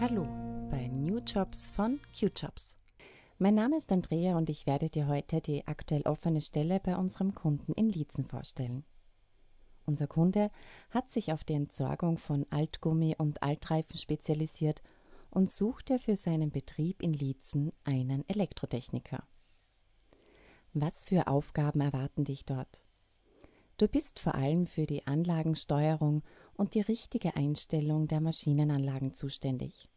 [0.00, 0.28] Hallo
[0.70, 2.76] bei New Jobs von QJobs.
[3.38, 7.34] Mein Name ist Andrea und ich werde dir heute die aktuell offene Stelle bei unserem
[7.34, 8.84] Kunden in Liezen vorstellen.
[9.86, 10.52] Unser Kunde
[10.90, 14.82] hat sich auf die Entsorgung von Altgummi und Altreifen spezialisiert
[15.30, 19.24] und suchte für seinen Betrieb in Liezen einen Elektrotechniker.
[20.74, 22.82] Was für Aufgaben erwarten dich dort?
[23.78, 29.88] Du bist vor allem für die Anlagensteuerung und die richtige Einstellung der Maschinenanlagen zuständig.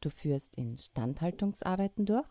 [0.00, 2.28] Du führst Instandhaltungsarbeiten durch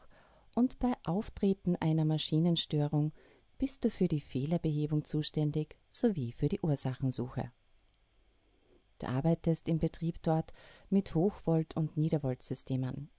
[0.55, 3.11] und bei Auftreten einer Maschinenstörung
[3.57, 7.51] bist du für die Fehlerbehebung zuständig sowie für die Ursachensuche.
[8.99, 10.53] Du arbeitest im Betrieb dort
[10.89, 13.09] mit Hochvolt- und Niedervoltsystemen.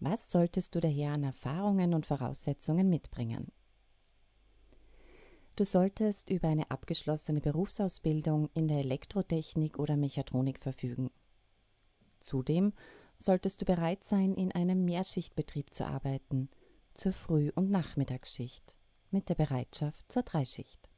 [0.00, 3.52] Was solltest du daher an Erfahrungen und Voraussetzungen mitbringen?
[5.54, 11.10] Du solltest über eine abgeschlossene Berufsausbildung in der Elektrotechnik oder Mechatronik verfügen.
[12.20, 12.72] Zudem
[13.22, 16.50] solltest du bereit sein, in einem Mehrschichtbetrieb zu arbeiten,
[16.94, 18.76] zur Früh- und Nachmittagsschicht,
[19.10, 20.88] mit der Bereitschaft zur Dreischicht.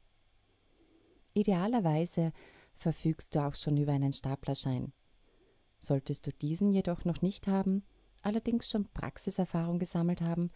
[1.33, 2.33] Idealerweise
[2.75, 4.93] verfügst du auch schon über einen Staplerschein.
[5.79, 7.83] Solltest du diesen jedoch noch nicht haben,
[8.21, 10.51] allerdings schon Praxiserfahrung gesammelt haben,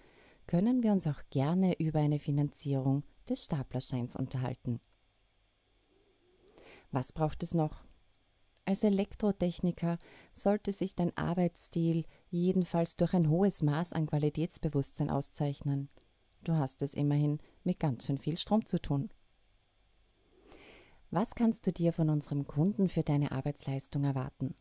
[0.47, 4.79] können wir uns auch gerne über eine Finanzierung des Staplerscheins unterhalten.
[6.91, 7.83] Was braucht es noch?
[8.69, 9.97] Als Elektrotechniker
[10.31, 15.89] sollte sich dein Arbeitsstil jedenfalls durch ein hohes Maß an Qualitätsbewusstsein auszeichnen.
[16.43, 19.09] Du hast es immerhin mit ganz schön viel Strom zu tun.
[21.09, 24.53] Was kannst du dir von unserem Kunden für deine Arbeitsleistung erwarten?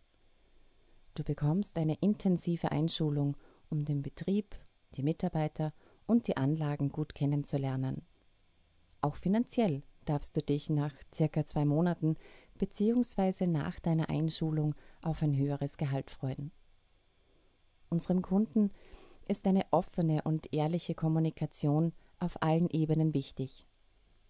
[1.14, 3.36] Du bekommst eine intensive Einschulung,
[3.68, 4.56] um den Betrieb,
[4.94, 5.74] die Mitarbeiter
[6.06, 8.06] und die Anlagen gut kennenzulernen.
[9.02, 12.16] Auch finanziell darfst du dich nach circa zwei Monaten
[12.58, 13.46] bzw.
[13.46, 16.50] nach deiner Einschulung auf ein höheres Gehalt freuen.
[17.90, 18.70] Unserem Kunden
[19.28, 23.66] ist eine offene und ehrliche Kommunikation auf allen Ebenen wichtig,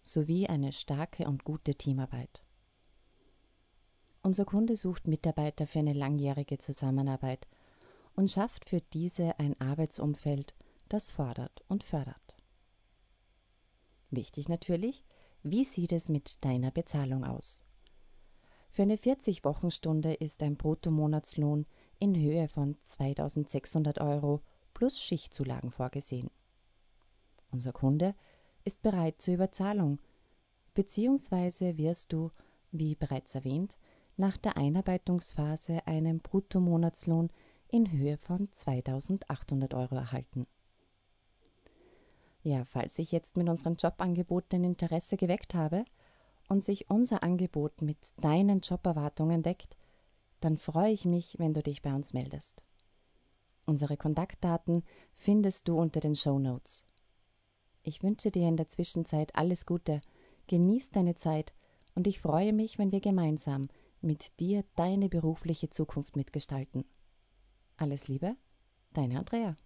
[0.03, 2.43] sowie eine starke und gute Teamarbeit.
[4.21, 7.47] Unser Kunde sucht Mitarbeiter für eine langjährige Zusammenarbeit
[8.15, 10.53] und schafft für diese ein Arbeitsumfeld,
[10.89, 12.35] das fordert und fördert.
[14.11, 15.05] Wichtig natürlich,
[15.43, 17.61] wie sieht es mit deiner Bezahlung aus?
[18.69, 21.65] Für eine 40-Wochenstunde ist ein Bruttomonatslohn
[21.97, 24.41] in Höhe von 2600 Euro
[24.73, 26.29] plus Schichtzulagen vorgesehen.
[27.51, 28.15] Unser Kunde
[28.63, 29.99] ist bereit zur Überzahlung,
[30.73, 32.31] beziehungsweise wirst du,
[32.71, 33.77] wie bereits erwähnt,
[34.17, 37.29] nach der Einarbeitungsphase einen Bruttomonatslohn
[37.69, 40.45] in Höhe von 2800 Euro erhalten.
[42.41, 45.83] Ja, falls ich jetzt mit unserem Jobangebot dein Interesse geweckt habe
[46.47, 49.75] und sich unser Angebot mit deinen Joberwartungen deckt,
[50.39, 52.63] dann freue ich mich, wenn du dich bei uns meldest.
[53.65, 54.83] Unsere Kontaktdaten
[55.15, 56.85] findest du unter den Show Notes.
[57.83, 60.01] Ich wünsche dir in der Zwischenzeit alles Gute,
[60.47, 61.53] genieß deine Zeit
[61.93, 63.67] und ich freue mich, wenn wir gemeinsam
[64.01, 66.85] mit dir deine berufliche Zukunft mitgestalten.
[67.77, 68.35] Alles Liebe,
[68.93, 69.57] deine Andrea.